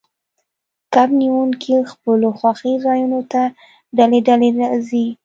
[0.93, 3.41] کب نیونکي خپلو خوښې ځایونو ته
[3.97, 4.49] ډلې ډلې
[4.89, 5.05] ځي